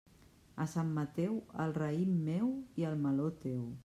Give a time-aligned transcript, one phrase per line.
[0.63, 2.49] A Sant Mateu, el raïm meu
[2.83, 3.61] i el meló teu.